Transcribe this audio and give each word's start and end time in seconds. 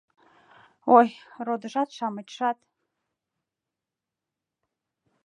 Ой, 0.97 1.07
родыжат-шамычшат 1.45 2.57